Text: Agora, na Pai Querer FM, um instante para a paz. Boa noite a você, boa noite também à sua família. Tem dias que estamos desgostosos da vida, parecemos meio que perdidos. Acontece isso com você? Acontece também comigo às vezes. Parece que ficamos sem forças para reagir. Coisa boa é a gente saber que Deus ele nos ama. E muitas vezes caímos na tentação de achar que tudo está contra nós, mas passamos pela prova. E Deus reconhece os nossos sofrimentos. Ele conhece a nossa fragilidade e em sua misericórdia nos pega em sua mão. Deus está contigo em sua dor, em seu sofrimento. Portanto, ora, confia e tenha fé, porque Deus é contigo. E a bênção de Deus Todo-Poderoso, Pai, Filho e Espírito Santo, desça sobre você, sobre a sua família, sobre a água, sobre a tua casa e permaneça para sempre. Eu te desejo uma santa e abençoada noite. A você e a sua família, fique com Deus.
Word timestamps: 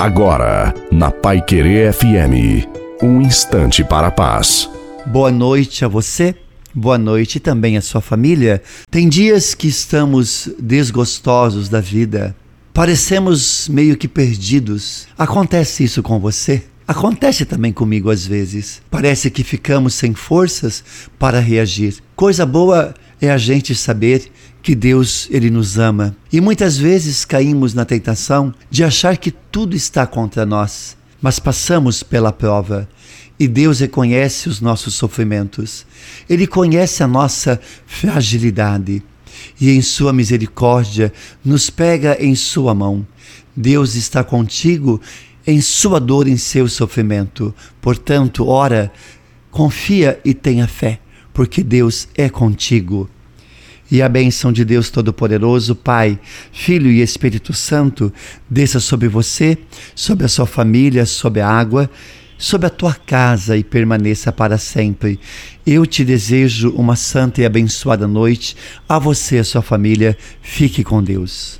Agora, 0.00 0.72
na 0.90 1.10
Pai 1.10 1.42
Querer 1.42 1.92
FM, 1.92 2.66
um 3.02 3.20
instante 3.20 3.84
para 3.84 4.06
a 4.06 4.10
paz. 4.10 4.66
Boa 5.04 5.30
noite 5.30 5.84
a 5.84 5.88
você, 5.88 6.34
boa 6.74 6.96
noite 6.96 7.38
também 7.38 7.76
à 7.76 7.82
sua 7.82 8.00
família. 8.00 8.62
Tem 8.90 9.10
dias 9.10 9.54
que 9.54 9.68
estamos 9.68 10.48
desgostosos 10.58 11.68
da 11.68 11.82
vida, 11.82 12.34
parecemos 12.72 13.68
meio 13.68 13.94
que 13.94 14.08
perdidos. 14.08 15.06
Acontece 15.18 15.84
isso 15.84 16.02
com 16.02 16.18
você? 16.18 16.62
Acontece 16.88 17.44
também 17.44 17.70
comigo 17.70 18.10
às 18.10 18.26
vezes. 18.26 18.80
Parece 18.90 19.30
que 19.30 19.44
ficamos 19.44 19.92
sem 19.92 20.14
forças 20.14 20.82
para 21.18 21.40
reagir. 21.40 21.96
Coisa 22.16 22.46
boa 22.46 22.94
é 23.20 23.30
a 23.30 23.38
gente 23.38 23.74
saber 23.74 24.30
que 24.62 24.74
Deus 24.74 25.28
ele 25.30 25.50
nos 25.50 25.78
ama. 25.78 26.16
E 26.32 26.40
muitas 26.40 26.76
vezes 26.76 27.24
caímos 27.24 27.74
na 27.74 27.84
tentação 27.84 28.54
de 28.70 28.84
achar 28.84 29.16
que 29.16 29.30
tudo 29.30 29.76
está 29.76 30.06
contra 30.06 30.46
nós, 30.46 30.96
mas 31.20 31.38
passamos 31.38 32.02
pela 32.02 32.32
prova. 32.32 32.88
E 33.38 33.48
Deus 33.48 33.80
reconhece 33.80 34.48
os 34.48 34.60
nossos 34.60 34.94
sofrimentos. 34.94 35.86
Ele 36.28 36.46
conhece 36.46 37.02
a 37.02 37.06
nossa 37.06 37.60
fragilidade 37.86 39.02
e 39.60 39.70
em 39.70 39.80
sua 39.80 40.12
misericórdia 40.12 41.12
nos 41.44 41.70
pega 41.70 42.16
em 42.22 42.34
sua 42.34 42.74
mão. 42.74 43.06
Deus 43.56 43.94
está 43.94 44.22
contigo 44.22 45.00
em 45.46 45.60
sua 45.60 45.98
dor, 45.98 46.28
em 46.28 46.36
seu 46.36 46.68
sofrimento. 46.68 47.54
Portanto, 47.80 48.46
ora, 48.46 48.92
confia 49.50 50.20
e 50.24 50.34
tenha 50.34 50.68
fé, 50.68 51.00
porque 51.40 51.62
Deus 51.62 52.06
é 52.14 52.28
contigo. 52.28 53.08
E 53.90 54.02
a 54.02 54.10
bênção 54.10 54.52
de 54.52 54.62
Deus 54.62 54.90
Todo-Poderoso, 54.90 55.74
Pai, 55.74 56.20
Filho 56.52 56.90
e 56.90 57.00
Espírito 57.00 57.54
Santo, 57.54 58.12
desça 58.46 58.78
sobre 58.78 59.08
você, 59.08 59.56
sobre 59.94 60.26
a 60.26 60.28
sua 60.28 60.44
família, 60.44 61.06
sobre 61.06 61.40
a 61.40 61.48
água, 61.48 61.90
sobre 62.36 62.66
a 62.66 62.70
tua 62.70 62.92
casa 62.92 63.56
e 63.56 63.64
permaneça 63.64 64.30
para 64.30 64.58
sempre. 64.58 65.18
Eu 65.66 65.86
te 65.86 66.04
desejo 66.04 66.72
uma 66.72 66.94
santa 66.94 67.40
e 67.40 67.46
abençoada 67.46 68.06
noite. 68.06 68.54
A 68.86 68.98
você 68.98 69.36
e 69.36 69.38
a 69.38 69.44
sua 69.44 69.62
família, 69.62 70.18
fique 70.42 70.84
com 70.84 71.02
Deus. 71.02 71.59